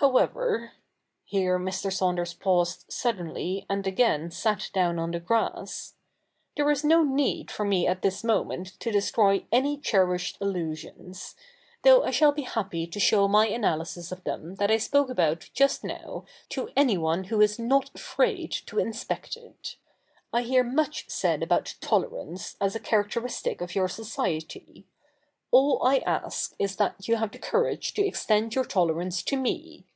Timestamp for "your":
23.74-23.88, 28.56-28.64